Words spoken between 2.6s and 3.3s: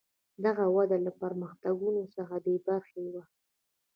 برخې وه.